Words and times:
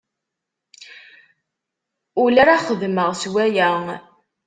Ula 2.23 2.39
ara 2.43 2.63
xedmeɣ 2.65 3.09
s 3.21 3.23
waya. 3.33 3.69